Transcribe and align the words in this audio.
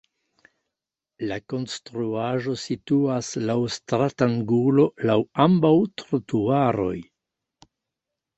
La 1.31 1.35
konstruaĵo 1.53 2.55
situas 2.61 3.29
laŭ 3.51 3.57
stratangulo 3.75 4.87
laŭ 5.11 5.19
ambaŭ 5.45 5.73
trotuaroj. 6.03 6.97